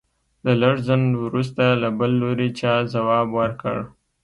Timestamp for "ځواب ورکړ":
2.93-3.77